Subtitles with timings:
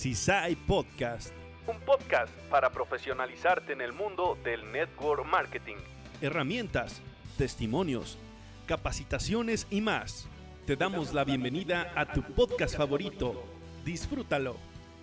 [0.00, 1.30] CISAI Podcast.
[1.66, 5.76] Un podcast para profesionalizarte en el mundo del network marketing.
[6.22, 7.02] Herramientas,
[7.36, 8.16] testimonios,
[8.64, 10.26] capacitaciones y más.
[10.64, 13.44] Te damos la bienvenida a tu podcast favorito.
[13.84, 14.56] Disfrútalo,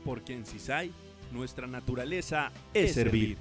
[0.03, 0.91] porque en CISAI
[1.31, 3.37] nuestra naturaleza es servir.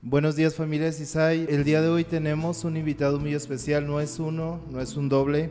[0.00, 1.48] Buenos días familia CISAI.
[1.50, 3.86] El día de hoy tenemos un invitado muy especial.
[3.86, 5.50] No es uno, no es un doble,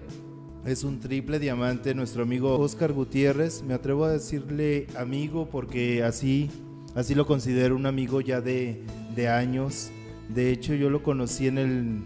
[0.66, 1.94] es un triple diamante.
[1.94, 3.64] Nuestro amigo Oscar Gutiérrez.
[3.64, 6.50] Me atrevo a decirle amigo porque así,
[6.96, 8.84] así lo considero un amigo ya de,
[9.16, 9.92] de años.
[10.30, 12.04] De hecho yo lo conocí en el,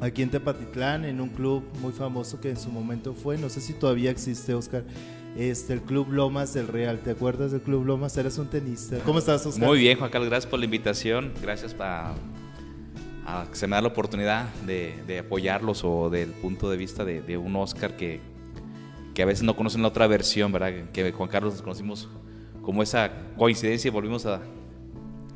[0.00, 3.36] aquí en Tepatitlán, en un club muy famoso que en su momento fue.
[3.36, 4.84] No sé si todavía existe Oscar
[5.36, 7.00] este, el Club Lomas del Real.
[7.00, 8.16] ¿Te acuerdas del Club Lomas?
[8.16, 8.98] Eres un tenista.
[9.00, 9.66] ¿Cómo estás, Oscar?
[9.66, 11.32] Muy bien, Juan Carlos, gracias por la invitación.
[11.42, 12.14] Gracias para
[13.50, 17.54] que se me da la oportunidad de, apoyarlos o del punto de vista de, un
[17.56, 18.20] Oscar que,
[19.14, 20.90] que, a veces no conocen la otra versión, ¿verdad?
[20.92, 22.08] Que Juan Carlos nos conocimos
[22.62, 24.40] como esa coincidencia y volvimos a,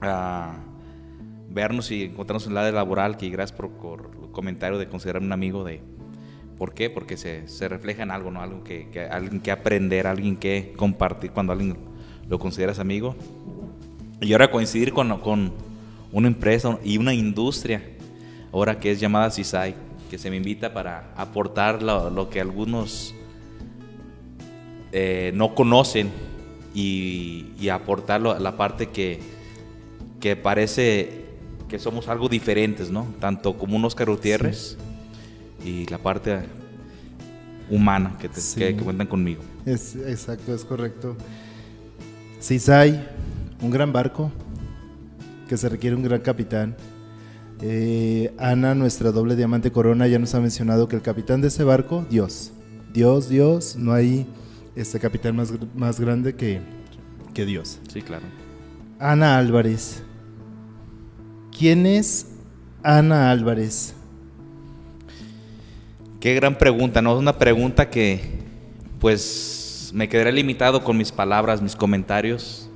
[0.01, 0.57] a
[1.49, 5.27] vernos y encontrarnos en el área laboral, que gracias por, por el comentario de considerarme
[5.27, 5.81] un amigo de,
[6.57, 6.89] ¿Por qué?
[6.89, 8.41] Porque se, se refleja en algo, ¿no?
[8.41, 11.77] Algo que, que, alguien que aprender, alguien que compartir cuando alguien
[12.29, 13.15] lo consideras amigo.
[14.23, 15.53] Y ahora coincidir con, con
[16.13, 17.83] una empresa y una industria,
[18.53, 19.75] ahora que es llamada CISAI,
[20.11, 23.15] que se me invita para aportar lo, lo que algunos
[24.93, 26.11] eh, no conocen
[26.75, 29.21] y, y aportar la parte que,
[30.21, 31.27] que parece
[31.69, 33.07] que somos algo diferentes, ¿no?
[33.21, 34.77] Tanto como un Oscar Gutiérrez
[35.65, 36.41] y la parte
[37.69, 39.43] humana que, te, cuentan conmigo.
[39.65, 41.17] Es, exacto, es correcto.
[42.41, 43.09] CISAI,
[43.61, 44.31] un gran barco
[45.49, 46.77] que se requiere un gran capitán.
[47.61, 51.65] Eh, Ana, nuestra doble diamante corona, ya nos ha mencionado que el capitán de ese
[51.65, 52.53] barco, Dios.
[52.93, 54.27] Dios, Dios, no hay
[54.75, 56.61] este capitán más, más grande que,
[57.35, 57.81] que Dios.
[57.93, 58.25] Sí, claro.
[58.99, 60.03] Ana Álvarez.
[61.57, 62.27] ¿Quién es
[62.83, 63.95] Ana Álvarez?
[66.21, 67.15] Qué gran pregunta, ¿no?
[67.15, 68.21] Es una pregunta que
[69.01, 72.69] pues me quedaré limitado con mis palabras, mis comentarios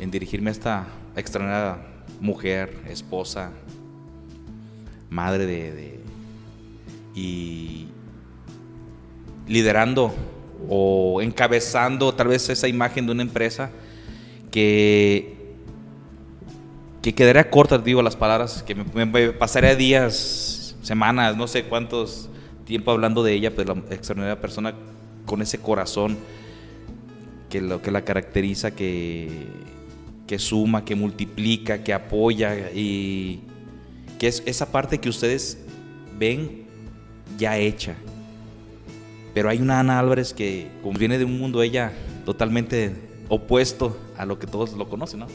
[0.00, 0.86] en dirigirme a esta
[1.16, 1.78] extraordinaria
[2.20, 3.50] mujer, esposa,
[5.10, 6.00] madre de,
[7.14, 7.88] y
[9.46, 10.12] liderando
[10.68, 13.70] o encabezando tal vez esa imagen de una empresa
[14.50, 15.34] que
[17.02, 22.30] que quedaría corta, digo las palabras, que me, me pasaría días, semanas, no sé cuántos
[22.64, 24.74] tiempo hablando de ella, pues la extraordinaria persona
[25.26, 26.16] con ese corazón
[27.50, 29.28] que lo que la caracteriza, que,
[30.26, 33.40] que suma, que multiplica, que apoya y
[34.18, 35.58] que es esa parte que ustedes
[36.18, 36.64] ven
[37.38, 37.94] ya hecha.
[39.34, 41.92] Pero hay una Ana Álvarez que, como viene de un mundo ella
[42.24, 42.94] totalmente
[43.28, 45.26] opuesto a lo que todos lo conocen, ¿no?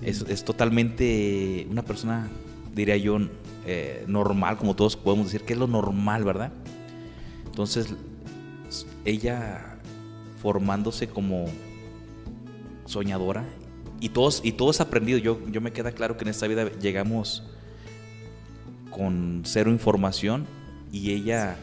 [0.00, 2.28] Es, es totalmente una persona,
[2.74, 3.18] diría yo,
[3.64, 6.52] eh, normal, como todos podemos decir, que es lo normal, ¿verdad?
[7.46, 7.94] Entonces,
[9.04, 9.76] ella
[10.40, 11.46] formándose como
[12.92, 13.44] soñadora
[14.00, 15.18] y todos, y todos aprendido.
[15.18, 17.42] Yo, yo me queda claro que en esta vida llegamos
[18.90, 20.46] con cero información
[20.92, 21.56] y ella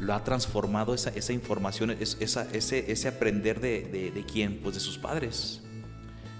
[0.00, 4.80] lo ha transformado esa, esa información, esa, ese, ese aprender de, de, quién, pues de
[4.80, 5.60] sus padres,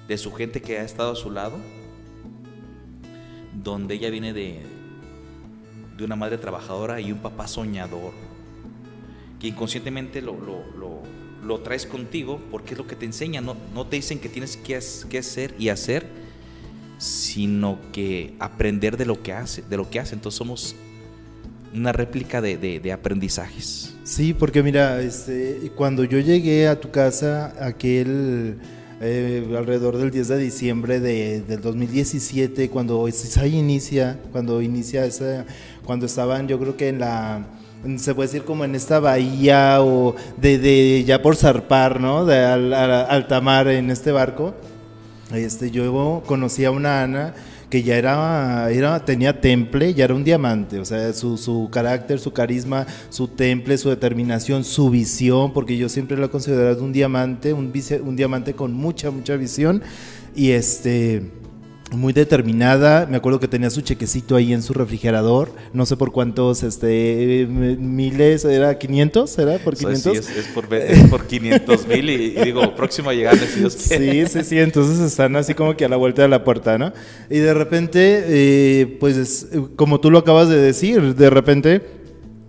[0.09, 1.59] de su gente que ha estado a su lado
[3.63, 4.63] donde ella viene de,
[5.97, 8.13] de una madre trabajadora y un papá soñador,
[9.39, 10.35] que inconscientemente lo,
[11.61, 14.79] traes contigo porque es lo que te enseña, no, no te dicen que tienes que,
[15.09, 16.07] que hacer y hacer,
[16.99, 20.15] sino que aprender de lo que hace, de lo que hace.
[20.15, 20.77] Entonces somos
[21.75, 23.95] una réplica de, de, de, aprendizajes.
[24.05, 28.59] Sí, porque mira, este, cuando yo llegué a tu casa, aquel
[29.01, 35.47] eh, alrededor del 10 de diciembre de, del 2017, cuando CISAI inicia, cuando inicia esa,
[35.85, 37.47] cuando estaban yo creo que en la,
[37.97, 42.25] se puede decir como en esta bahía o de, de ya por zarpar, ¿no?
[42.25, 44.55] De al, alta mar en este barco.
[45.33, 47.35] Este, yo conocí a una Ana
[47.71, 52.19] que ya era, era, tenía temple, ya era un diamante, o sea, su, su carácter,
[52.19, 56.93] su carisma, su temple, su determinación, su visión, porque yo siempre lo he considerado un
[56.93, 57.73] diamante, un,
[58.05, 59.83] un diamante con mucha, mucha visión,
[60.35, 61.31] y este
[61.91, 63.07] muy determinada.
[63.07, 65.53] Me acuerdo que tenía su chequecito ahí en su refrigerador.
[65.73, 69.39] No sé por cuántos este, miles, ¿era 500?
[69.39, 70.03] ¿Era por 500?
[70.13, 74.27] Sí, es, por, es por 500 mil y, digo, próximo a llegar, si Dios Sí,
[74.27, 74.59] sí, sí.
[74.59, 76.93] Entonces están así como que a la vuelta de la puerta, ¿no?
[77.29, 82.00] Y de repente, eh, pues como tú lo acabas de decir, de repente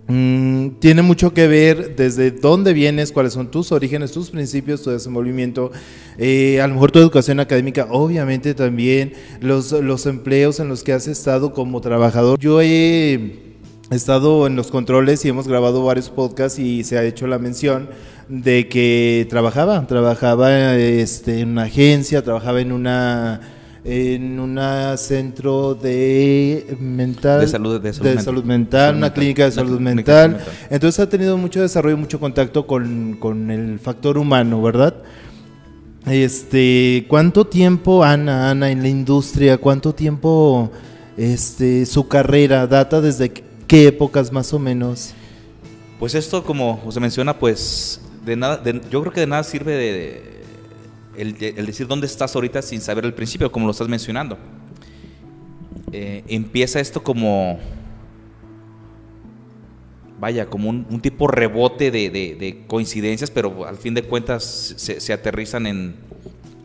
[0.08, 4.90] mm, tiene mucho que ver desde dónde vienes, cuáles son tus orígenes, tus principios, tu
[4.90, 5.72] desenvolvimiento,
[6.18, 10.92] eh, a lo mejor tu educación académica, obviamente también los, los empleos en los que
[10.92, 12.38] has estado como trabajador.
[12.38, 13.52] Yo he
[13.90, 17.88] estado en los controles y hemos grabado varios podcasts y se ha hecho la mención
[18.28, 23.40] de que trabajaba, trabajaba este, en una agencia, trabajaba en una
[23.84, 24.58] en un
[24.96, 28.24] centro de mental De salud- de salud mental.
[28.24, 29.12] salud mental, Salud una mental.
[29.14, 30.30] clínica de salud mental.
[30.32, 30.46] mental.
[30.70, 34.94] Entonces ha tenido mucho desarrollo, mucho contacto con, con el factor humano, ¿verdad?
[36.06, 39.56] Este, ¿cuánto tiempo Ana, Ana en la industria?
[39.58, 40.70] ¿Cuánto tiempo
[41.16, 43.30] este su carrera data desde
[43.66, 45.12] qué- épocas más o menos?
[45.98, 49.72] Pues esto, como se menciona, pues de nada, de- yo creo que de nada sirve
[49.74, 50.41] de, de-
[51.16, 54.38] el decir dónde estás ahorita sin saber el principio, como lo estás mencionando.
[55.92, 57.58] Eh, empieza esto como,
[60.18, 64.74] vaya, como un, un tipo rebote de, de- de coincidencias, pero al fin de cuentas
[64.76, 65.96] se, se aterrizan en,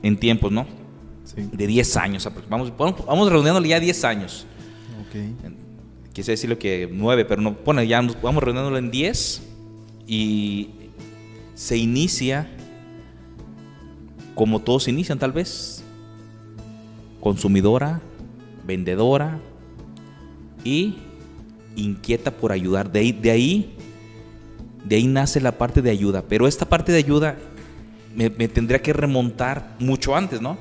[0.03, 0.65] en tiempos, ¿no?
[1.25, 1.49] Sí.
[1.51, 2.29] De 10 años.
[2.49, 4.45] Vamos, vamos, vamos redondeándole ya 10 años
[5.01, 5.15] Ok.
[6.13, 9.41] quise decirlo que 9, pero no, bueno, ya nos vamos redondeándolo en 10
[10.07, 10.69] y
[11.53, 12.49] se inicia
[14.37, 15.83] como todos inician tal vez,
[17.19, 18.01] consumidora,
[18.67, 19.39] vendedora
[20.63, 20.99] y
[21.75, 22.91] inquieta por ayudar.
[22.91, 23.75] De ahí, de ahí,
[24.85, 27.35] de ahí nace la parte de ayuda, pero esta parte de ayuda
[28.15, 30.55] me, me tendría que remontar mucho antes, ¿no?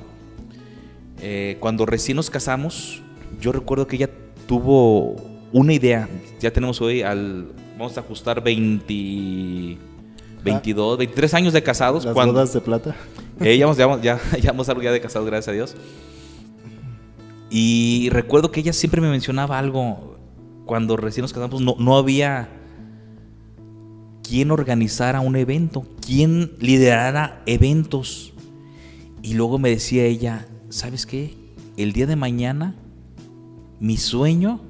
[1.20, 3.02] Eh, cuando recién nos casamos,
[3.43, 4.08] yo recuerdo que ella
[4.49, 5.17] tuvo
[5.52, 6.08] una idea.
[6.40, 7.49] Ya tenemos hoy al.
[7.79, 9.76] Vamos a ajustar 20,
[10.43, 12.06] 22, 23 años de casados.
[12.06, 12.96] Las cuando, bodas de plata.
[13.41, 15.77] Eh, ya, ya, ya, ya llevamos algo ya de casados, gracias a Dios.
[17.50, 20.17] Y recuerdo que ella siempre me mencionaba algo.
[20.65, 22.49] Cuando recién nos casamos, no, no había
[24.27, 28.33] quien organizara un evento, quien liderara eventos.
[29.23, 31.35] Y luego me decía ella, ¿sabes qué?
[31.77, 32.75] El día de mañana,
[33.79, 34.61] mi sueño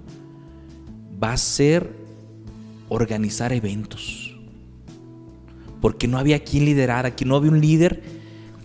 [1.22, 1.94] va a ser
[2.88, 4.36] organizar eventos.
[5.80, 8.15] Porque no había quien liderara, aquí no había un líder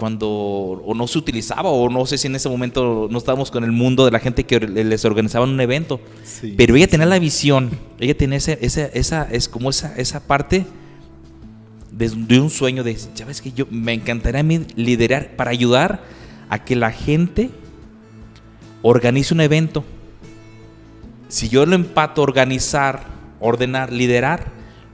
[0.02, 3.64] cuando o no se utilizaba o no sé si en ese momento no estábamos con
[3.64, 6.02] el mundo de la gente que les organizaban un evento.
[6.24, 6.56] Sí.
[6.58, 7.70] Pero ella tenía la visión,
[8.00, 10.66] ella tenía ese- esa, esa, es como esa, esa parte
[11.92, 16.02] de, de un sueño de, ¿sabes que Yo me encantaría a mí liderar para ayudar
[16.50, 17.52] a que la gente
[18.82, 19.84] organice un evento.
[21.28, 23.04] Si yo lo empato organizar,
[23.40, 24.48] ordenar, liderar,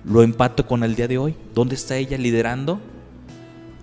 [0.03, 1.33] lo empato con el día de hoy.
[1.55, 2.81] ¿Dónde está ella liderando?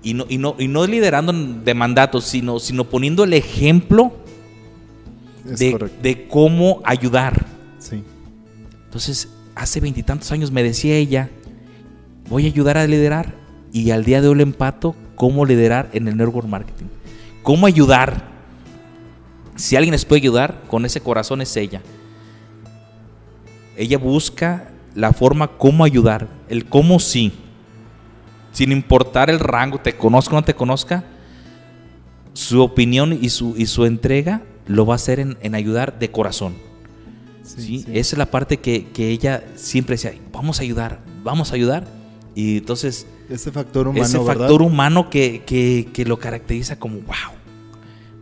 [0.04, 4.12] Y no, y no, y no liderando de mandatos, sino, sino poniendo el ejemplo
[5.44, 7.46] de, de cómo ayudar.
[7.78, 8.04] Sí.
[8.84, 11.30] Entonces, hace veintitantos años me decía ella,
[12.28, 13.34] voy a ayudar a liderar
[13.72, 16.86] y al día de hoy le empato cómo liderar en el network marketing.
[17.42, 18.28] Cómo ayudar.
[19.56, 21.80] Si alguien les puede ayudar, con ese corazón es ella.
[23.76, 27.32] Ella busca la forma cómo ayudar, el cómo sí.
[28.54, 31.04] Sin importar el rango, te conozca o no te conozca,
[32.32, 36.10] su opinión y su, y su entrega lo va a hacer en, en ayudar de
[36.10, 36.54] corazón.
[37.42, 37.80] ¿sí?
[37.80, 37.84] sí.
[37.92, 41.86] Esa es la parte que, que ella siempre decía, vamos a ayudar, vamos a ayudar.
[42.34, 44.34] Y entonces, Ese factor humano, ese ¿verdad?
[44.34, 47.34] factor humano que, que- que lo caracteriza como, wow,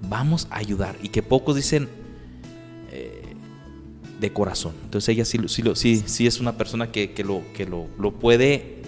[0.09, 0.97] vamos a ayudar.
[1.03, 1.89] Y que pocos dicen
[2.91, 3.23] eh,
[4.21, 4.73] de corazón.
[4.85, 7.87] Entonces ella sí, lo- sí, sí, sí es una persona que, que lo, que lo,
[7.99, 8.82] lo puede,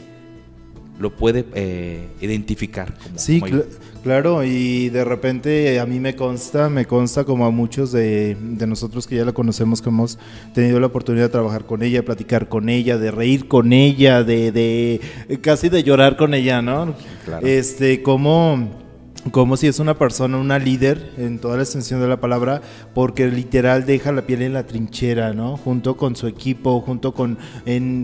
[0.98, 2.94] lo puede eh, identificar.
[3.02, 3.76] Como, Sí, como cl- ayuda.
[4.02, 8.66] claro, y de repente a mí me consta, me consta como a muchos de, de
[8.66, 10.18] nosotros que ya la conocemos, que hemos
[10.54, 14.22] tenido la oportunidad de trabajar con ella, de platicar con ella, de reír con ella,
[14.22, 15.00] de, de
[15.40, 16.94] casi de llorar con ella, ¿no?
[17.24, 17.46] Claro.
[17.46, 18.83] Este, como
[19.30, 22.60] como si es una persona, una líder en toda la extensión de la palabra,
[22.94, 25.56] porque literal deja la piel en la trinchera, ¿no?
[25.56, 27.38] Junto con su equipo, junto con,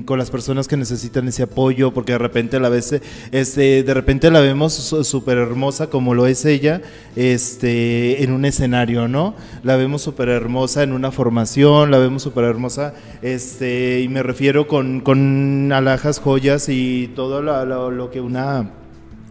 [0.07, 3.01] con las personas que necesitan ese apoyo, porque de repente la vez,
[3.33, 6.81] este, de repente la vemos súper hermosa como lo es ella,
[7.17, 9.35] este, en un escenario, ¿no?
[9.63, 14.67] La vemos súper hermosa en una formación, la vemos súper hermosa, este, y me refiero
[14.67, 18.71] con, con alhajas, joyas y todo lo- lo que una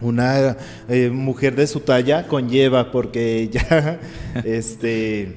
[0.00, 0.56] una
[0.88, 4.00] eh, mujer de su talla conlleva porque ya
[4.44, 5.36] este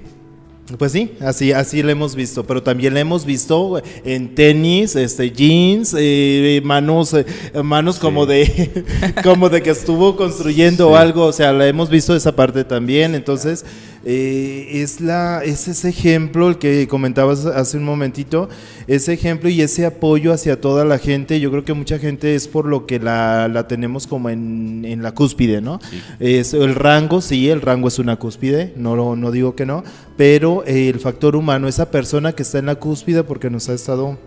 [0.78, 5.30] pues sí, así, así la hemos visto, pero también la hemos visto en tenis, este,
[5.30, 7.26] jeans, eh, manos, eh,
[7.62, 8.86] manos como de,
[9.24, 10.96] como de que estuvo construyendo Sí.
[10.96, 13.66] algo, o sea, la hemos visto esa parte también, entonces,
[14.06, 18.50] eh, es, la, es ese ejemplo, el que comentabas hace un momentito,
[18.88, 21.40] ese ejemplo y ese apoyo hacia toda la gente.
[21.40, 25.04] Yo creo que mucha gente es por lo que la, la tenemos como en, en,
[25.04, 25.80] la cúspide, ¿no?
[26.20, 29.84] Es el rango, sí, el rango es una cúspide, no, no digo que no,
[30.18, 34.18] pero el factor humano, esa persona que está en la cúspide porque nos ha estado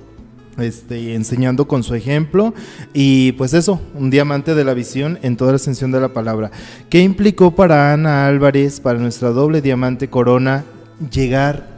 [0.59, 2.55] este, enseñando con su ejemplo
[2.93, 6.51] y pues eso, un diamante de la visión en toda la extensión de la palabra.
[6.89, 10.65] ¿Qué implicó para Ana Álvarez, para nuestra doble diamante corona,
[11.11, 11.69] llegar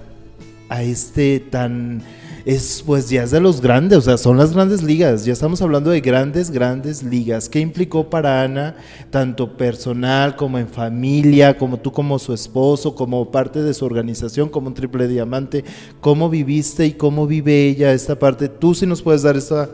[0.68, 2.02] a este tan
[2.48, 5.60] es pues ya es de los grandes, o sea, son las grandes ligas, ya estamos
[5.60, 7.46] hablando de grandes, grandes ligas.
[7.46, 8.74] ¿Qué implicó para Ana,
[9.10, 14.48] tanto personal como en familia, como tú como su esposo, como parte de su organización,
[14.48, 15.62] como un triple diamante?
[16.00, 18.48] ¿Cómo viviste y cómo vive ella esta parte?
[18.48, 19.68] Tú si nos puedes dar esta,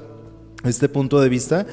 [0.65, 1.67] este punto de vista,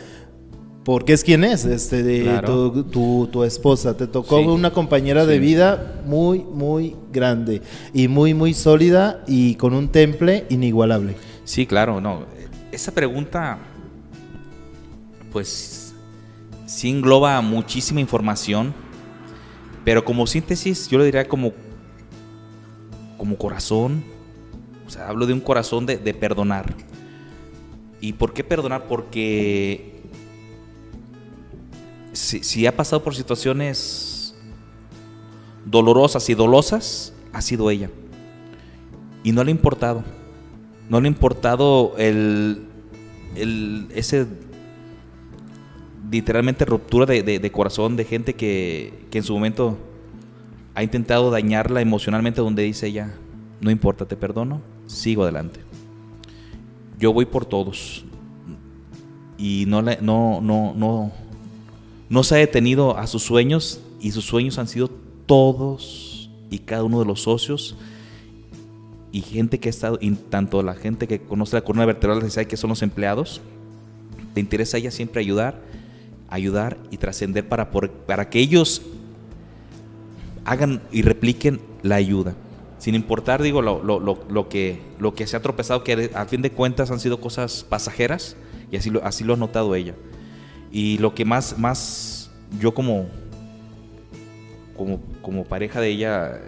[0.83, 3.95] porque es quien es, este, de tu, tu, esposa.
[3.95, 7.61] Te tocó una compañera de vida muy, muy grande
[7.93, 11.15] y muy, muy sólida y con un temple inigualable.
[11.43, 12.25] Sí, claro, no.
[12.71, 13.59] Esa pregunta,
[15.31, 15.93] pues,
[16.65, 18.73] sí engloba muchísima información,
[19.85, 21.51] pero como síntesis, yo le diría como,
[23.17, 24.03] como corazón.
[24.87, 26.73] O sea, hablo de un corazón de, de perdonar.
[27.99, 28.87] ¿Y por qué perdonar?
[28.87, 30.00] Porque
[32.13, 34.35] si, ha pasado por situaciones
[35.65, 37.89] dolorosas y dolosas, ha sido ella.
[39.23, 40.03] Y no le ha importado.
[40.89, 42.67] No le ha importado el,
[43.35, 44.27] el ese
[46.11, 49.77] literalmente ruptura de, corazón de gente que, que, en su momento
[50.75, 53.13] ha intentado dañarla emocionalmente donde dice ella,
[53.61, 55.61] no importa, te perdono, sigo adelante.
[56.99, 58.05] Yo voy por todos.
[59.37, 61.11] Y no, no, no, no,
[62.11, 64.89] no se ha detenido a sus sueños y sus sueños han sido
[65.25, 67.77] todos y cada uno de los socios
[69.13, 69.97] y gente que ha estado,
[70.29, 73.39] tanto la gente que conoce la columna vertebral, sabe que son los empleados,
[74.33, 75.61] te interesa a ella siempre ayudar,
[76.27, 78.81] ayudar y trascender para, para que ellos
[80.43, 82.35] hagan y repliquen la ayuda.
[82.77, 86.51] Sin importar, digo, lo, lo, que, lo que se ha tropezado, que al fin de
[86.51, 88.35] cuentas han sido cosas pasajeras,
[88.69, 89.95] y así lo, así lo ha notado ella.
[90.71, 93.07] Y lo que más, más yo como,
[94.77, 96.39] como, como pareja de ella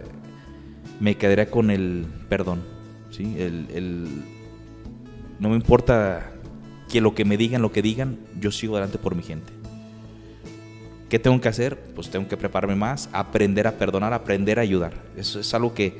[0.99, 2.61] me quedaría con el perdón.
[3.11, 3.35] ¿sí?
[3.37, 4.07] El,
[5.39, 6.31] no me importa
[6.89, 9.51] que lo que me digan, lo que digan, yo sigo adelante por mi gente.
[11.09, 11.77] ¿Qué tengo que hacer?
[11.95, 14.93] Pues tengo que prepararme más, aprender a perdonar, aprender a ayudar.
[15.15, 15.97] Eso es algo que,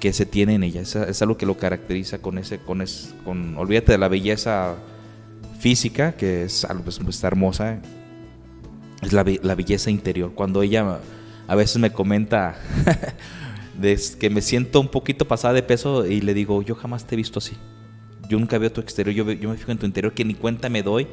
[0.00, 3.10] que se tiene en ella, es, es algo que lo caracteriza con ese, con ese,
[3.24, 4.74] con, olvídate de la belleza
[5.62, 7.80] física, que es algo pues, está hermosa,
[9.00, 9.22] es la,
[9.54, 10.32] belleza interior.
[10.34, 10.98] Cuando ella
[11.46, 12.56] a veces me comenta
[13.80, 17.14] de que me siento un poquito pasada de peso y le digo, yo jamás te
[17.14, 17.56] he visto así.
[18.28, 20.68] Yo nunca veo tu exterior, yo, yo me fijo en tu interior, que ni cuenta
[20.68, 21.06] me doy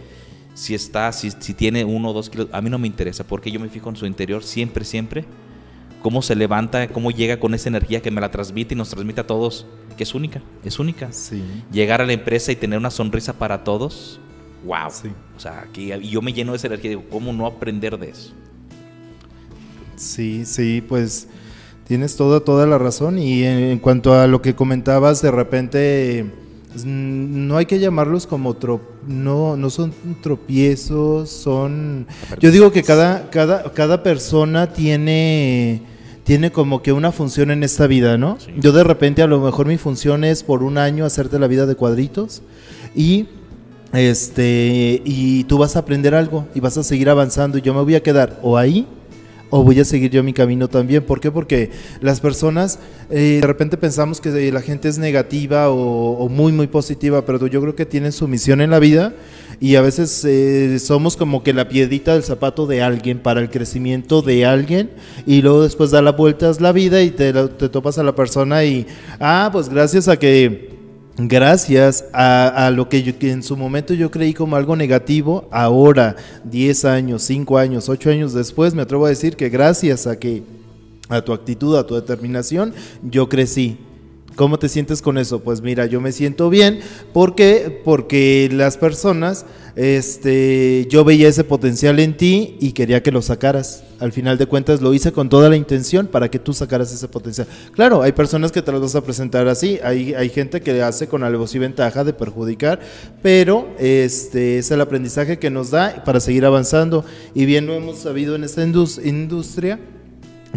[0.56, 2.48] si está, si, si tiene uno o dos kilos.
[2.51, 5.25] A mí no me interesa, porque yo me fijo en su interior siempre, siempre.
[6.01, 9.22] Cómo se levanta, cómo llega con esa energía que me la transmite y nos transmite
[9.22, 11.12] a todos, que es única, es única.
[11.72, 14.20] Llegar a la empresa y tener una sonrisa para todos,
[14.66, 14.88] wow.
[15.36, 18.34] O sea, que yo me lleno de esa energía, digo, ¿cómo no aprender de eso?
[19.96, 21.28] Sí, sí, pues
[21.86, 23.20] tienes toda, toda la razón.
[23.20, 26.25] Y en, cuanto a lo que comentabas, de repente
[26.75, 28.56] mm, no hay que llamarlos como
[29.08, 32.06] no no son tropiezos son
[32.39, 35.82] yo digo que cada cada cada persona tiene
[36.25, 39.66] tiene como que una función en esta vida no yo de repente a lo mejor
[39.66, 42.44] mi función es por un año hacerte la vida de cuadritos
[42.94, 43.28] y
[43.93, 47.81] este, y tú vas a aprender algo y vas a seguir avanzando y yo me
[47.81, 48.88] voy a quedar o ahí
[49.50, 51.03] o voy a seguir yo mi camino también.
[51.03, 51.31] ¿Por qué?
[51.31, 52.79] Porque las personas
[53.10, 57.62] eh, de repente pensamos que la gente es negativa o, muy, muy positiva, pero yo
[57.62, 59.13] creo que tienen su misión en la vida
[59.60, 63.50] y a veces eh, somos como que la piedita del zapato de alguien para el
[63.50, 64.91] crecimiento de alguien
[65.25, 68.63] y luego después da la vueltas la vida y te, te topas a la persona
[68.63, 68.86] y,
[69.19, 70.78] ah, pues gracias a que
[71.28, 77.24] gracias a, lo que, en su momento yo creí como algo negativo, ahora, 10 años,
[77.24, 80.44] 5 años, 8 años después, me atrevo a decir que gracias a que
[81.10, 82.74] a tu actitud, a tu determinación,
[83.04, 83.78] yo crecí.
[84.36, 85.41] ¿Cómo te sientes con eso?
[85.41, 86.79] Pues mira, yo me siento bien
[87.13, 89.45] porque porque las personas
[89.75, 93.83] este yo veía ese potencial en ti y quería que lo sacaras.
[94.00, 97.07] Al final de cuentas lo hice con toda la intención para que tú sacaras ese
[97.07, 97.48] potencial.
[97.74, 101.07] Claro, hay personas que te las vas a presentar así, hay, hay gente que hace
[101.07, 102.79] con alevosía y ventaja de perjudicar,
[103.21, 108.00] pero este es el aprendizaje que nos da para seguir avanzando y bien lo hemos
[108.00, 109.79] sabido en esta industria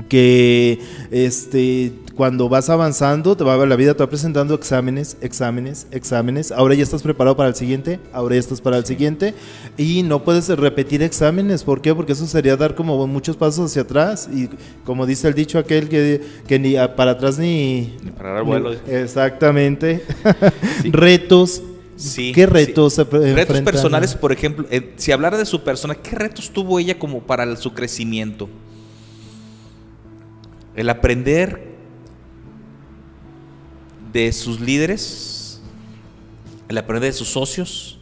[0.09, 0.79] que
[1.11, 6.53] este cuando vas avanzando te va la vida te va presentando exámenes exámenes exámenes.
[6.53, 9.35] Ahora ya estás preparado para el siguiente ahora ya estás para el siguiente.
[9.79, 11.65] Y no puedes repetir exámenes.
[11.65, 11.95] ¿por qué?
[11.95, 14.29] porque eso sería dar como muchos pasos hacia atrás.
[14.33, 14.49] Y
[14.85, 18.45] como dice el dicho aquel que, que ni a- para atrás ni, Ni para dar
[18.45, 18.71] vuelo.
[18.73, 20.05] ni- exactamente.
[20.85, 21.63] Retos.
[21.95, 26.17] Sí, ¿Qué retos pre- Retos personales, por ejemplo, eh, si hablara de su persona, ¿qué
[26.17, 28.49] retos tuvo ella como para el- su crecimiento?
[30.75, 31.72] El aprender
[34.13, 35.61] de sus líderes,
[36.69, 37.99] el aprender de sus socios.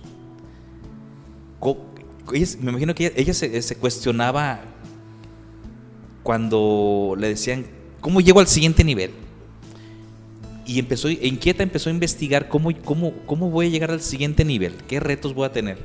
[2.61, 4.61] Me imagino que ella, ella se, se cuestionaba
[6.23, 7.67] cuando le decían,
[8.01, 9.11] ¿cómo llego al siguiente nivel?
[10.71, 14.45] y empezó, e inquieta empezó a investigar cómo, cómo, cómo voy a llegar al siguiente
[14.45, 15.79] nivel, qué retos voy a tener.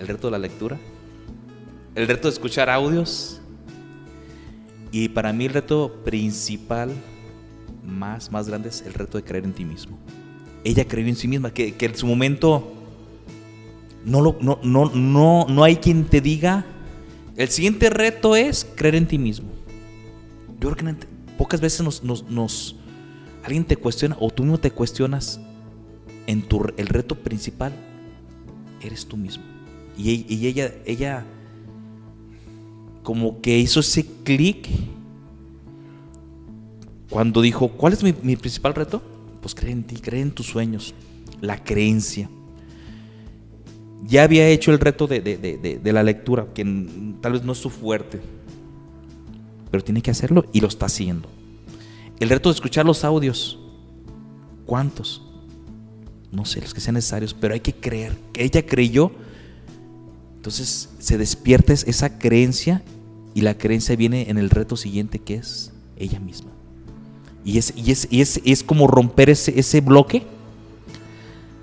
[0.00, 0.76] El reto de la lectura,
[1.94, 3.40] el reto de escuchar audios
[4.90, 6.90] y para mí el reto principal,
[7.86, 9.98] más, más grande es el reto de creer en ti mismo.
[10.64, 12.72] Ella creyó en sí misma, que, que en su momento
[14.04, 16.64] no, lo, no, no, no, no hay quien te diga,
[17.36, 19.48] el siguiente reto es creer en ti mismo.
[20.60, 22.76] Yo creo que pocas veces nos, nos, nos-
[23.42, 25.38] alguien te cuestiona o tú mismo te cuestionas
[26.26, 27.72] en tu el reto principal
[28.80, 29.44] eres tú mismo.
[29.98, 31.24] Y, y ella ella
[33.02, 34.66] como que hizo ese clic
[37.10, 39.02] cuando dijo, ¿cuál es mi, principal reto?
[39.40, 40.94] Pues creer en ti, creer en tus sueños,
[41.40, 42.28] la creencia.
[44.06, 46.64] Ya había hecho el reto de, de- de- de- la lectura, que
[47.20, 48.20] tal vez no es su fuerte,
[49.70, 51.28] pero tiene que hacerlo y lo está haciendo.
[52.20, 53.58] El reto de escuchar los audios.
[54.66, 55.22] ¿Cuántos?
[56.32, 58.12] No sé, los que sean necesarios, pero hay que creer.
[58.32, 59.10] Que ella creyó.
[60.36, 62.82] Entonces se despierta es- esa creencia
[63.34, 66.50] y la creencia viene en el reto siguiente que es ella misma.
[67.44, 70.22] Y es, y es, y es, es como romper ese, ese bloque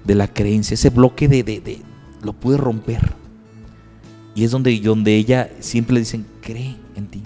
[0.04, 1.82] de la creencia, ese bloque de, de- de-
[2.24, 3.14] lo pude romper.
[4.36, 7.22] Y es donde, donde ella siempre le dicen, cree en ti.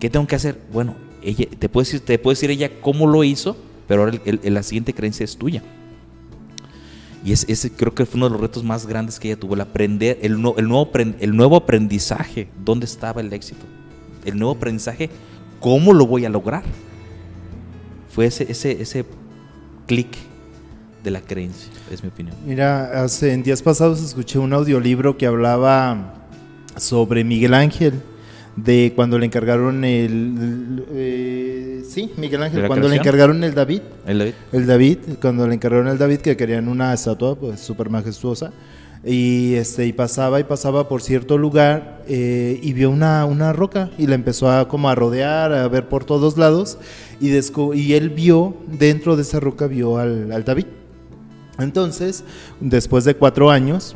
[0.00, 0.60] ¿Qué tengo que hacer?
[0.72, 4.40] Bueno, ella, te, puede decir, te puede decir ella cómo lo hizo, pero ahora el-
[4.42, 5.62] el- la siguiente creencia es tuya.
[7.24, 9.54] Y es, ese creo que fue uno de los retos más grandes que ella tuvo,
[9.54, 13.64] el aprender, el, nu- el nuevo, el nuevo aprendizaje, ¿dónde estaba el éxito?
[14.24, 15.10] El nuevo aprendizaje,
[15.60, 16.62] ¿cómo lo voy a lograr?
[18.18, 19.04] Fue ese, ese, ese
[19.86, 20.08] clic
[21.04, 22.34] de la creencia, es mi opinión.
[22.44, 26.26] Mira, hace en días pasados escuché un audiolibro que hablaba
[26.76, 27.92] sobre Miguel Ángel,
[28.56, 30.84] de cuando le encargaron el...
[30.90, 33.82] eh, sí, Miguel ¿De Ángel, cuando le encargaron el David.
[34.04, 34.34] ¿El David?
[34.50, 38.50] El David, cuando le encargaron el David, que querían una estatua pues súper majestuosa.
[39.04, 43.90] Y, este, y pasaba y pasaba por cierto lugar eh, y vio una, una roca
[43.96, 46.78] y la empezó a como a rodear, a ver por todos lados
[47.20, 47.28] y,
[47.74, 50.66] y él vio, dentro de esa roca vio al, al David.
[51.60, 52.24] Entonces,
[52.60, 53.94] después de cuatro años,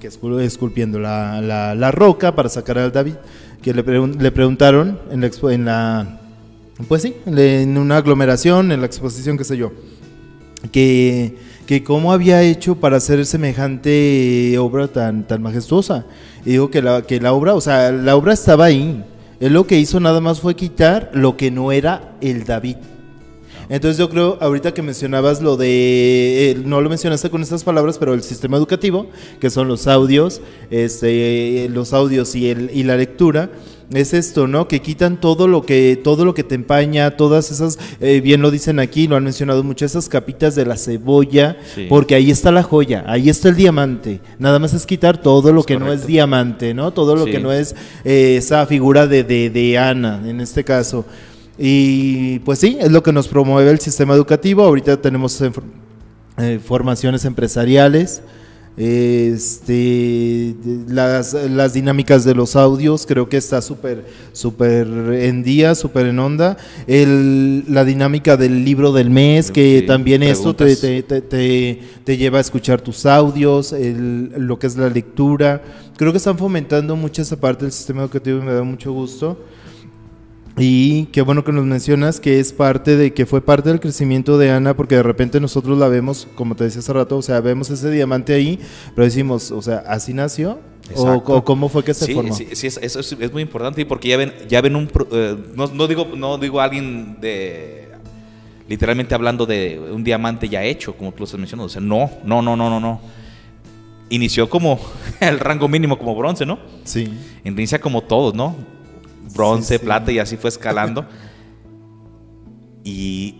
[0.00, 3.14] que escul- esculpiendo la, la- roca para sacar al David,
[3.62, 6.20] que le, pregun- le preguntaron en la, en la
[6.86, 9.72] pues sí, en una aglomeración, en la exposición, qué sé yo,
[10.70, 11.36] que,
[11.68, 16.06] que cómo había hecho para hacer semejante obra tan, tan majestuosa.
[16.46, 19.04] Y digo que la, que la obra, o sea, la obra estaba ahí.
[19.38, 22.76] Él lo que hizo nada más fue quitar lo que no era el David.
[23.68, 27.98] Entonces yo creo, ahorita que mencionabas lo de, eh, no lo mencionaste con estas palabras,
[27.98, 32.96] pero el sistema educativo, que son los audios, este, los audios y, el, y la
[32.96, 33.50] lectura,
[33.92, 34.68] es esto, ¿no?
[34.68, 38.50] Que quitan todo lo que, todo lo que te empaña, todas esas, eh, bien lo
[38.50, 41.86] dicen aquí, lo han mencionado mucho, esas capitas de la cebolla, Sí.
[41.88, 44.20] porque ahí está la joya, ahí está el diamante.
[44.38, 46.92] Nada más es quitar todo lo Es que no es diamante, ¿no?
[46.92, 47.30] Todo lo Sí.
[47.30, 47.74] que no es
[48.04, 51.06] eh, esa figura de, de, de Ana, en este caso.
[51.56, 54.62] Y pues sí, es lo que nos promueve el sistema educativo.
[54.62, 58.22] Ahorita tenemos eh, formaciones empresariales,
[58.78, 60.54] este,
[60.88, 64.86] las, las dinámicas de los audios, creo que está súper súper
[65.20, 66.56] en día, súper en onda.
[66.86, 72.16] El, la dinámica del libro del mes, que Sí, también esto te, te- te- te
[72.16, 75.62] lleva a escuchar tus audios, el- lo que es la lectura.
[75.96, 79.38] Creo que están fomentando mucho esa parte del sistema educativo y me da mucho gusto.
[80.60, 84.38] Y qué bueno que nos mencionas que es parte de que fue parte del crecimiento
[84.38, 87.40] de Ana, porque de repente nosotros la vemos, como te decía hace rato, o sea,
[87.40, 88.58] vemos ese diamante ahí,
[88.94, 90.58] pero decimos, o sea, ¿así nació?
[90.94, 92.34] ¿O, o cómo fue que se sí, formó?
[92.34, 94.88] Sí, sí, es- eso es, es muy importante porque ya ven, ya ven un...
[95.12, 97.88] eh, no, no digo, no digo alguien de...
[98.68, 101.66] Literalmente hablando de un diamante ya hecho, como tú lo estás mencionando.
[101.66, 103.00] O sea, no, no, no, no, no, no.
[104.10, 104.78] Inició como
[105.20, 106.58] el rango mínimo como bronce, ¿no?
[106.84, 107.08] Sí.
[107.44, 108.56] Inicia como todos, ¿no?
[109.34, 109.84] Bronce, Sí, sí.
[109.84, 111.06] plata y así fue escalando.
[112.84, 113.34] y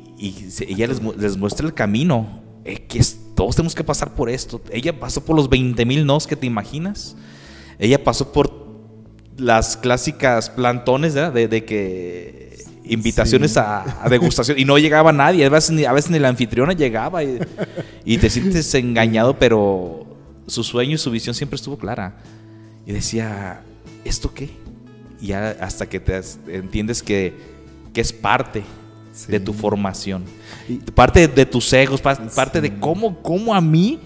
[0.68, 2.42] ella les, mu- les muestra el camino.
[2.64, 4.60] eh, que es- todos tenemos que pasar por esto.
[4.70, 7.16] Ella pasó por los 20 mil nos que te imaginas.
[7.78, 8.66] Ella pasó por
[9.36, 11.32] las clásicas plantones ¿verdad?
[11.32, 13.60] de, de que invitaciones Sí.
[13.60, 15.44] a, a degustación y no llegaba nadie.
[15.46, 17.38] A veces ni, a veces ni la anfitriona llegaba y,
[18.04, 20.04] y te sientes engañado, pero
[20.48, 22.16] su sueño y su visión siempre estuvo clara.
[22.86, 23.62] Y decía,
[24.04, 24.50] ¿esto qué?
[25.20, 27.34] Y ya hasta que te entiendes que,
[27.92, 28.62] que es parte
[29.12, 29.32] Sí.
[29.32, 30.22] de tu formación,
[30.68, 33.98] Y- parte de tus egos, pa- parte de cómo, cómo a mí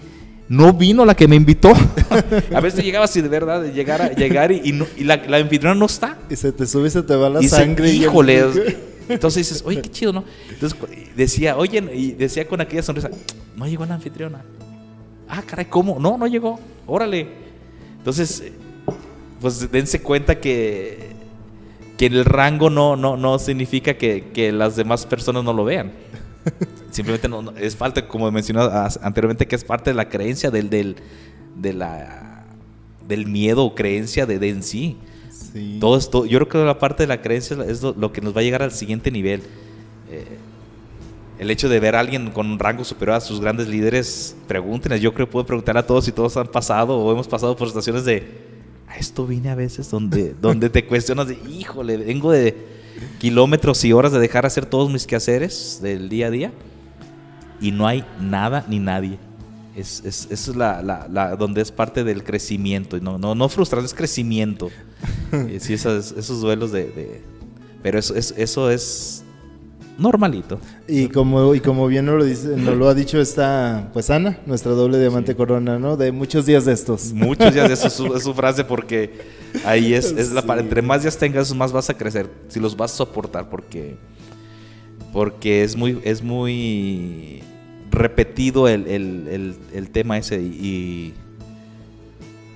[0.49, 1.71] no vino la que me invitó.
[2.55, 5.17] a veces llegaba así de verdad, de llegar, a, llegar y, y no- y la,
[5.17, 6.17] la anfitriona no está.
[6.31, 7.91] Y se te sube y se te va la Y sangre.
[7.91, 8.43] y híjole.
[9.07, 10.23] Entonces dices, oye, qué chido, ¿no?
[10.49, 10.79] Entonces
[11.15, 13.11] decía, oye, y decía con aquella sonrisa,
[13.55, 14.41] no llegó la anfitriona.
[15.29, 15.99] Ah, caray, ¿cómo?
[15.99, 16.59] No, no llegó.
[16.87, 17.27] Órale.
[17.99, 18.43] Entonces,
[19.43, 21.11] pues dense cuenta que,
[21.97, 25.91] que el rango no, no, no significa que, que las demás personas no lo vean.
[26.91, 30.49] Simplemente no, no- es falta, como mencioné as- anteriormente, que es parte de la creencia
[30.49, 30.95] del, del,
[31.55, 32.45] de la,
[33.07, 34.97] del miedo o creencia de, de en sí.
[35.29, 35.77] Sí.
[35.79, 38.35] Todo esto, yo creo que la parte de la creencia es lo, lo que nos
[38.35, 39.41] va a llegar al siguiente nivel.
[40.09, 40.25] Eh,
[41.39, 45.01] el hecho de ver a alguien con un rango superior a sus grandes líderes, pregúntenos.
[45.01, 47.67] Yo creo que puedo preguntar a todos si todos han pasado o hemos pasado por
[47.67, 48.52] situaciones de.
[48.93, 52.55] A esto vine a veces donde, donde te cuestionas de, híjole, vengo de
[53.19, 56.51] kilómetros y horas de dejar hacer todos mis quehaceres del día a día
[57.59, 59.17] y no hay nada ni nadie.
[59.75, 62.99] Es, es, es la, la- la- donde es parte del crecimiento.
[62.99, 64.69] No, no, no frustración, es crecimiento.
[65.33, 66.83] Eh, sí, esos, esos duelos de...
[66.85, 67.21] de-
[67.81, 69.22] pero eso, es- eso es
[69.97, 70.59] normalito.
[70.87, 74.39] Y como, y como bien nos lo, dice, nos lo ha dicho esta, pues Ana,
[74.45, 75.97] nuestra doble diamante corona, ¿no?
[75.97, 77.13] De muchos días de estos.
[77.13, 79.11] Muchos días de eso es su, es su frase porque
[79.65, 80.47] ahí es, es la Sí.
[80.47, 82.29] para entre más días tengas, más vas a crecer.
[82.47, 83.97] Si los vas a soportar porque
[85.11, 87.43] porque es muy es muy
[87.91, 91.13] repetido el, el- el- el tema ese y,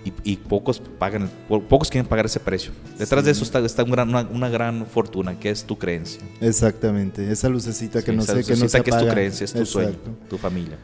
[0.07, 2.71] y, y pocos pagan po- pocos quieren pagar ese precio.
[2.97, 6.21] Detrás de eso está, está un gran- una, una gran fortuna que es tu creencia.
[6.41, 9.07] Exactamente, esa lucecita que Sí, no esa sé, que no lucecita se que es tu
[9.07, 9.97] creencia, es tu sueño,
[10.29, 10.77] tu familia.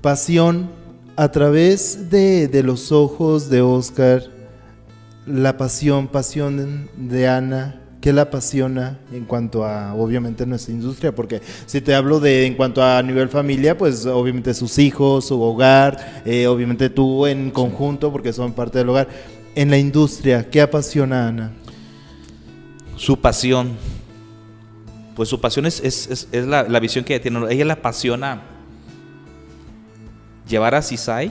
[0.00, 0.70] Pasión
[1.16, 4.22] a través de, de los ojos de Oscar,
[5.26, 11.14] la pasión, pasión de Ana, ¿qué la apasiona en cuanto a, obviamente, nuestra industria?
[11.14, 15.40] Porque si te hablo de en cuanto a nivel familia, pues obviamente sus hijos, su
[15.40, 19.08] hogar, eh, obviamente tú en conjunto, porque son parte del hogar.
[19.54, 21.52] En la industria, ¿qué apasiona a Ana?
[22.96, 23.72] Su pasión.
[25.16, 27.40] Pues su pasión es, es- es- es la, la visión que ella tiene.
[27.50, 28.42] Ella le apasiona
[30.48, 31.30] llevar a Cisai,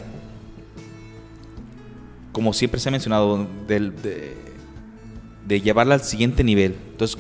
[2.32, 4.36] como siempre se ha mencionado, del- de,
[5.50, 6.78] de llevarla al siguiente nivel.
[6.92, 7.18] Entonces,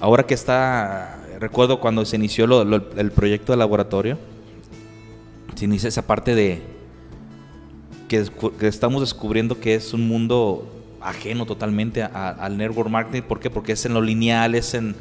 [0.00, 4.18] ahora que está, recuerdo cuando se inició el proyecto de laboratorio,
[5.54, 6.62] se inicia esa parte de
[8.08, 8.26] que,
[8.66, 10.66] estamos descubriendo que es un mundo
[11.02, 13.22] ajeno totalmente al network marketing.
[13.28, 13.50] ¿Por qué?
[13.50, 14.96] Porque es en lo lineal, es en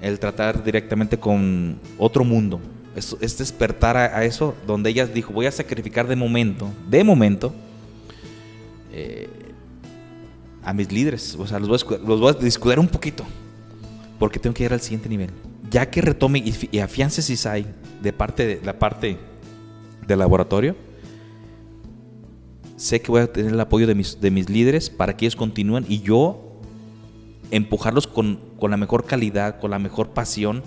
[0.00, 2.58] el tratar directamente con otro mundo.
[2.94, 7.04] Es, es despertar a, a eso, donde ella dijo, voy a sacrificar de momento, de
[7.04, 7.52] momento,
[8.92, 9.28] eh,
[10.66, 11.36] a mis líderes.
[11.38, 13.24] O sea, los voy a, los un poquito,
[14.18, 15.30] porque tengo que ir al siguiente nivel.
[15.70, 17.64] Ya que retome y, y afiance CISAI
[18.02, 19.16] de parte de la parte
[20.06, 20.76] del laboratorio,
[22.76, 25.36] sé que voy a tener el apoyo de mis, de mis líderes para que ellos
[25.36, 26.42] continúen y yo
[27.52, 30.64] empujarlos con, con la mejor calidad, con la mejor pasión,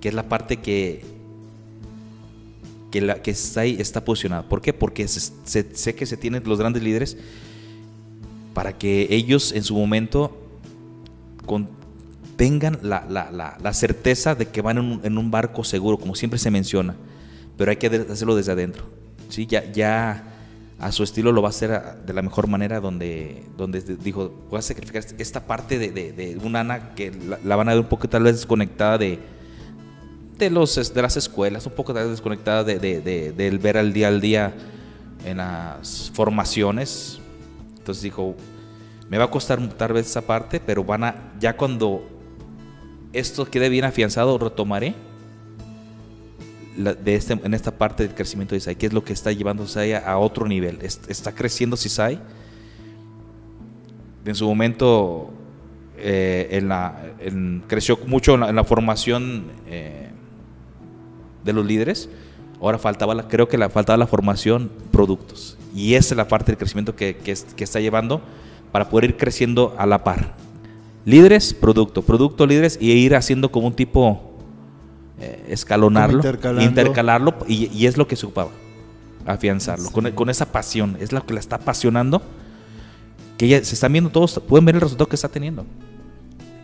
[0.00, 1.04] que es la parte que,
[2.90, 4.48] que, la, que está, ahí, está posicionada.
[4.48, 4.72] ¿Por qué?
[4.72, 7.16] Porque sé que se tienen los grandes líderes
[8.56, 10.34] para que ellos en su momento
[12.36, 15.98] tengan la, la- la- la certeza de que van en un, en un barco seguro,
[15.98, 16.94] como siempre se menciona,
[17.58, 18.84] pero hay que hacerlo desde adentro.
[19.28, 19.44] ¿sí?
[19.46, 20.24] Ya, ya
[20.78, 21.70] a su estilo lo va a hacer
[22.06, 26.12] de la mejor manera, donde, donde de- dijo, voy a sacrificar esta parte de, de,
[26.12, 27.12] de una Ana que
[27.44, 29.18] la, van a ver un poco tal vez desconectada de,
[30.38, 33.92] de, los, de las escuelas, un poco tal vez desconectada de, de- del ver al
[33.92, 34.54] día al día
[35.26, 37.20] en las formaciones.
[37.86, 38.34] Entonces dijo,
[39.08, 42.04] me va a costar tal vez esa parte, pero van a, ya cuando
[43.12, 44.96] esto quede bien afianzado, retomaré
[46.76, 49.62] de este, en esta parte del crecimiento de Isai, que es lo que está llevando
[49.62, 50.78] Isai a, otro nivel.
[50.82, 52.18] Es- está creciendo Isai.
[54.24, 55.30] En su momento
[55.96, 56.60] eh,
[57.68, 60.10] creció mucho en la, en la formación eh,
[61.44, 62.08] de los líderes.
[62.60, 65.56] Ahora faltaba, la, creo que la faltaba la formación productos.
[65.74, 68.20] Y esa es la parte del crecimiento que, que es- que está llevando
[68.72, 70.34] para poder ir creciendo a la par.
[71.04, 74.32] Líderes, producto, producto, líderes y ir haciendo como un tipo
[75.20, 76.18] eh, escalonarlo,
[76.64, 78.50] intercalarlo y, y es lo que se ocupaba,
[79.26, 82.22] afianzarlo, con, con esa pasión, es lo que la está apasionando,
[83.38, 85.64] que ya se están viendo todos, pueden ver el resultado que está teniendo.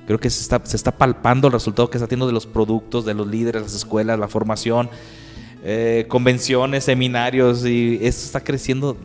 [0.07, 3.05] Creo que se está, se está palpando el resultado que está teniendo de los productos,
[3.05, 4.91] de los líderes, las escuelas, la formación,
[5.63, 8.97] eh, convenciones, seminarios, y esto está creciendo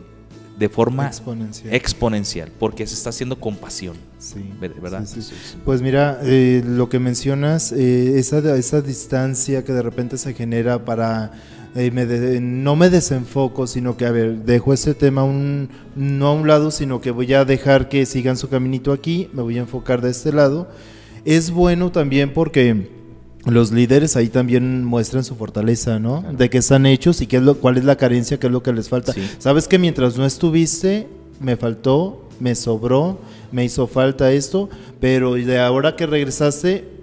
[0.58, 1.72] de forma Exponencial.
[1.72, 4.44] exponencial, porque se está haciendo con pasión, Sí.
[4.60, 5.04] ¿ver- ¿verdad?
[5.06, 5.32] Sí, sí.
[5.64, 10.84] Pues mira, eh, lo que mencionas, eh, esa, esa distancia que de repente se genera
[10.84, 11.30] para...
[11.76, 16.26] eh, me de- no me desenfoco, sino que, a ver, dejo este tema un, no
[16.26, 19.58] a un lado, sino que voy a dejar que sigan su caminito aquí, me voy
[19.58, 20.68] a enfocar de este lado.
[21.24, 22.90] Es bueno también porque
[23.46, 26.24] los líderes ahí también muestran su fortaleza, ¿no?
[26.32, 28.62] De qué están hechos y qué es lo, cuál es la carencia, qué es lo
[28.62, 29.12] que les falta.
[29.12, 29.22] Sí.
[29.38, 31.06] Sabes que mientras no estuviste,
[31.40, 33.18] me faltó, me sobró,
[33.52, 34.68] me hizo falta esto,
[35.00, 36.96] pero de ahora que regresaste,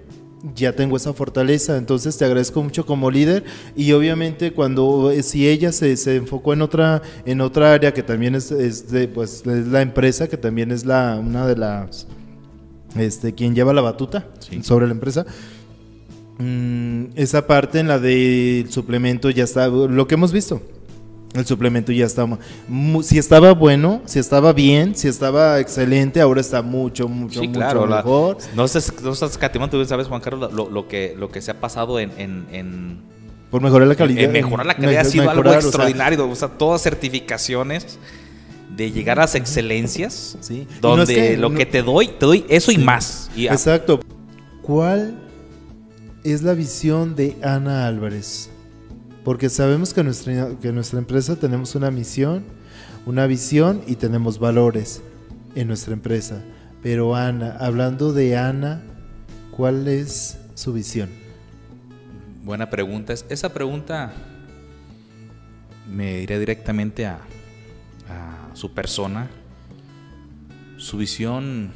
[0.54, 3.42] ya tengo esa fortaleza, entonces te agradezco mucho como líder
[3.74, 8.04] y obviamente cuando eh, si ella se, se enfocó en otra en otra área que
[8.04, 12.06] también es, es de, pues es la empresa que también es la una de las
[12.96, 14.62] este quien lleva la batuta Sí.
[14.62, 15.26] sobre la empresa
[16.38, 20.60] Mm, esa parte en la del suplemento ya está lo que hemos visto
[21.34, 22.26] el suplemento ya está
[23.02, 27.58] si estaba bueno si estaba bien si estaba excelente ahora está mucho mucho Sí, mucho
[27.60, 27.86] claro.
[27.86, 31.30] la- mejor no estás, no estás escatimando, tú sabes, Juan Carlos, lo, lo que, lo
[31.30, 32.98] que se ha pasado en, en- en-
[33.50, 34.90] por mejorar la calidad en mejorar la calidad.
[34.90, 36.28] Mejor- ha sido algo mejorar, o sea, extraordinario.
[36.28, 37.98] O sea, todas certificaciones
[38.76, 40.54] de llegar a las excelencias, Sí.
[40.54, 43.30] Y no es donde que- lo no- que te doy, te doy eso y más.
[43.34, 44.00] Y Exacto.
[44.62, 45.16] ¿Cuál
[46.32, 48.50] es la visión de Ana Álvarez?
[49.24, 52.44] Porque sabemos que nuestra, que nuestra empresa tenemos una misión,
[53.06, 55.02] una visión y tenemos valores
[55.54, 56.42] en nuestra empresa.
[56.82, 58.82] Pero Ana, hablando de Ana,
[59.50, 61.08] ¿cuál es su visión?
[62.44, 63.12] Buena pregunta.
[63.12, 64.12] Es- Esa pregunta
[65.90, 67.18] me iré directamente a
[68.54, 69.28] su persona.
[70.78, 71.70] Su visión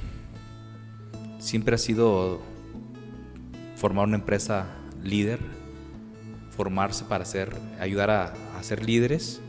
[1.38, 2.40] siempre ha sido
[3.80, 4.66] formar una empresa
[5.02, 5.40] líder,
[6.54, 9.40] formarse para ser, ayudar a, ser líderes,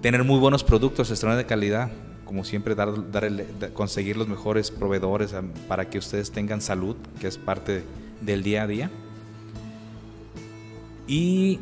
[0.00, 1.90] tener muy buenos productos, extraordinarios de calidad,
[2.24, 5.34] como siempre dar, dar el- conseguir los mejores proveedores
[5.66, 7.82] para que ustedes tengan salud, que es parte
[8.20, 8.90] del día a día.
[11.08, 11.58] Y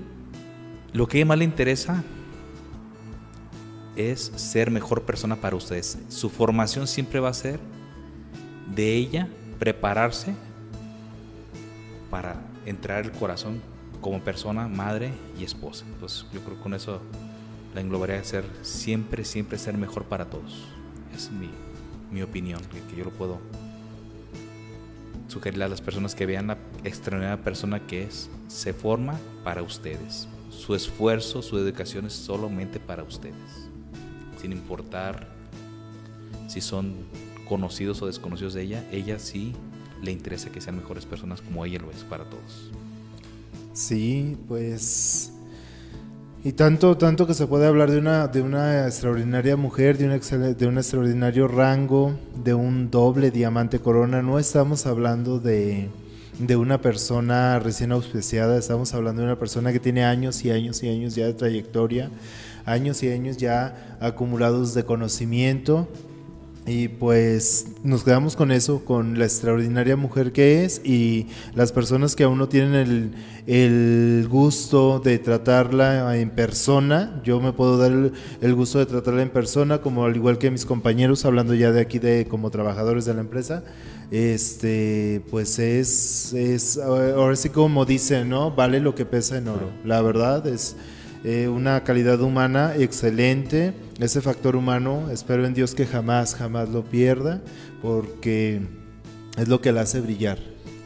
[0.93, 2.05] lo que más le interesa
[3.97, 5.99] es ser mejor persona para ustedes.
[6.11, 7.59] Su formación siempre va a ser
[8.75, 9.27] de ella
[9.59, 10.35] prepararse
[12.11, 13.61] para entrar el corazón
[14.01, 15.85] como persona, madre y esposa.
[15.87, 17.01] Entonces yo creo que con eso
[17.75, 20.67] la englobaría de ser siempre, siempre ser mejor para todos.
[21.15, 21.51] Es mi,
[22.11, 23.39] mi opinión, que, que yo lo puedo
[25.29, 30.29] sugerirle a las personas que vean la extraordinaria persona que es, se forma para ustedes.
[30.51, 33.69] Su esfuerzo, su dedicación es solamente para ustedes.
[34.41, 35.29] Sin importar
[36.49, 36.95] si son
[37.49, 39.55] conocidos o desconocidos de ella, ella sí
[40.03, 42.71] le interesa que sean mejores personas como ella lo es para todos.
[43.73, 45.33] Sí, pues.
[46.43, 50.17] Y tanto, tanto que se puede hablar de una, de una extraordinaria mujer, de, una
[50.17, 54.23] excel- de un extraordinario rango, de un doble diamante corona.
[54.23, 55.91] No estamos hablando de,
[56.39, 60.83] de una persona recién auspiciada, estamos hablando de una persona que tiene años y años
[60.83, 62.11] y años ya de trayectoria,
[62.65, 65.89] años y años ya acumulados de conocimiento.
[66.67, 72.15] Y pues nos quedamos con eso, con la extraordinaria mujer que es y las personas
[72.15, 73.13] que aún no tienen el,
[73.47, 77.21] el gusto de tratarla en persona.
[77.25, 80.51] Yo me puedo dar el, el gusto de tratarla en persona, como al igual que
[80.51, 83.65] mis compañeros, hablando ya de aquí de como trabajadores de la empresa.
[84.11, 88.51] Este, pues es, es ahora sí como dicen, ¿no?
[88.51, 89.71] Vale lo que pesa en oro.
[89.85, 90.77] La verdad es
[91.25, 93.73] eh, una calidad humana excelente.
[94.01, 97.41] Ese factor humano, espero en Dios que jamás, jamás lo pierda,
[97.83, 98.61] porque
[99.37, 100.39] es lo que la hace brillar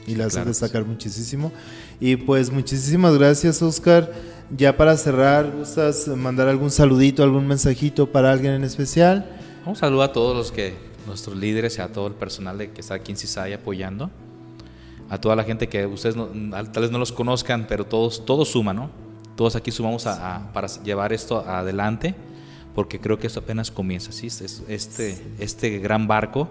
[0.07, 1.53] y la hace Claro destacar muchísimo.
[2.01, 4.13] Y pues muchísimas gracias, Oscar.
[4.55, 9.31] Ya para cerrar, ¿gustas mandar algún saludito, algún mensajito para alguien en especial?
[9.65, 10.75] Un saludo a todos los que,
[11.07, 14.11] nuestros líderes y a todo el personal de que está aquí en CISAI apoyando.
[15.09, 16.29] A toda la gente que ustedes no-
[16.73, 18.91] tal vez no los conozcan, pero todos, todos suman, ¿no?
[19.37, 22.15] Todos aquí sumamos a- a- para llevar esto adelante,
[22.75, 24.27] porque creo que esto apenas comienza, ¿sí?
[24.27, 26.49] Es- Este, este gran barco,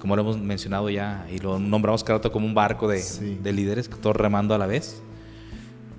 [0.00, 3.38] como lo hemos mencionado ya, y lo nombramos cada rato como un barco de, Sí.
[3.42, 5.00] de líderes, todos remando a la vez,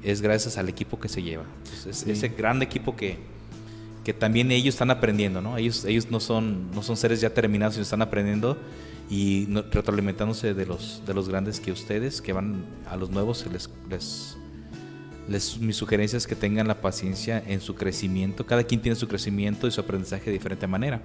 [0.03, 1.43] es gracias al equipo que se lleva.
[1.65, 2.11] Entonces, Sí.
[2.11, 3.17] Ese gran equipo que,
[4.05, 5.57] que también ellos están aprendiendo, ¿no?
[5.57, 8.57] Ellos, ellos no, son, no son seres ya terminados, sino están aprendiendo
[9.09, 13.49] y retroalimentándose de los, de los grandes que ustedes, que van a los nuevos, se
[13.49, 14.37] les, les,
[15.29, 18.45] les- mi sugerencia es que tengan la paciencia en su crecimiento.
[18.45, 21.01] Cada quien tiene su crecimiento y su aprendizaje de diferente manera.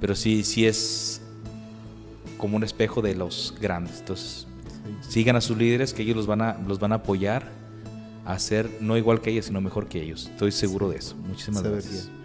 [0.00, 1.20] Pero sí, sí es
[2.38, 3.98] como un espejo de los grandes.
[4.00, 4.46] Entonces,
[5.08, 7.50] sigan a sus líderes, que ellos los van a, los van a apoyar
[8.24, 10.28] a ser no igual que ellos, sino mejor que ellos.
[10.30, 11.16] Estoy seguro de eso.
[11.16, 12.06] Muchísimas Se gracias.
[12.06, 12.19] vería.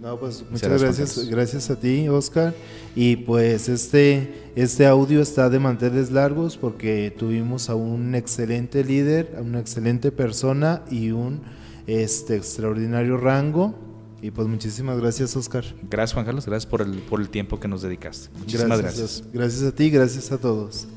[0.00, 2.54] No, pues muchas gracias, gracias a ti, Oscar.
[2.94, 9.34] Y pues este, este audio está de manteles largos porque tuvimos a un excelente líder,
[9.36, 11.42] a una excelente persona y un
[11.86, 13.74] este extraordinario rango.
[14.22, 15.64] Y pues muchísimas gracias, Oscar.
[15.90, 16.46] Gracias, Juan Carlos.
[16.46, 18.30] Gracias por el, por el tiempo que nos dedicaste.
[18.38, 19.22] Muchísimas gracias.
[19.34, 20.88] Gracias a ti, gracias a todos.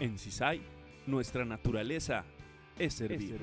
[0.00, 0.62] En CISAI,
[1.06, 2.24] nuestra naturaleza
[2.78, 3.38] es servir.